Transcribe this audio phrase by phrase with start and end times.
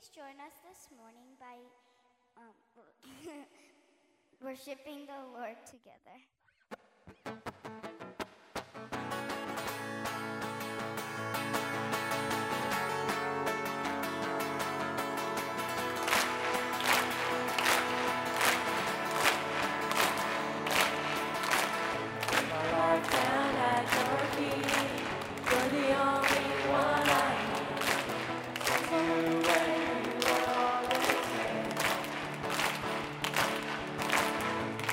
[0.00, 1.60] Please join us this morning by
[2.38, 2.54] um,
[4.42, 6.16] worshiping the Lord together.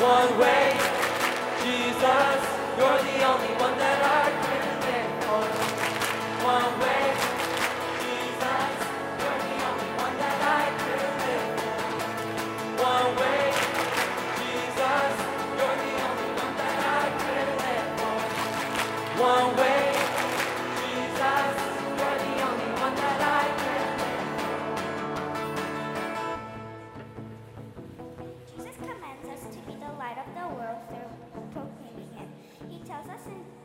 [0.00, 0.76] One way,
[1.62, 2.40] Jesus,
[2.78, 5.44] you're the only one that I can live for.
[6.44, 7.04] One way,
[8.02, 8.72] Jesus,
[9.20, 11.78] you're the only one that I can live for.
[12.82, 13.42] One way,
[14.38, 15.14] Jesus,
[15.58, 18.16] you're the only one that I can live for.
[19.22, 19.73] One way,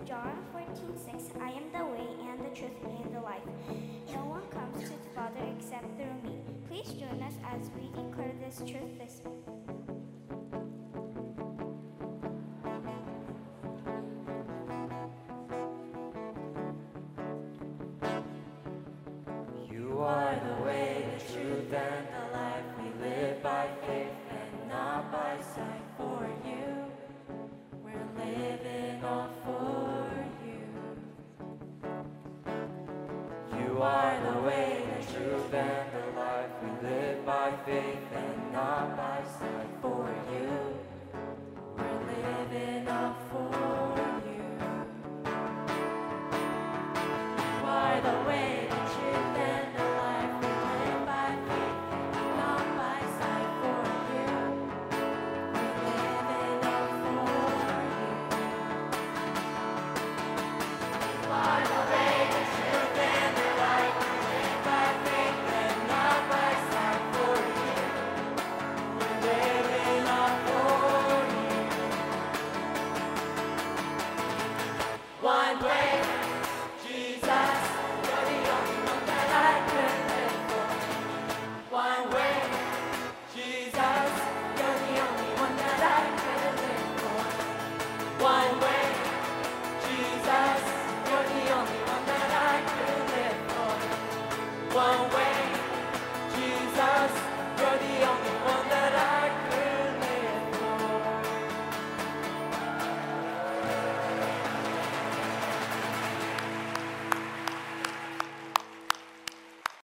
[0.05, 3.43] John 14, 6, I am the way and the truth and the life.
[4.13, 6.39] No one comes to the Father except through me.
[6.67, 9.35] Please join us as we declare this truth this week.
[19.71, 22.28] You are the way, the truth, and the life.
[37.65, 38.18] faith.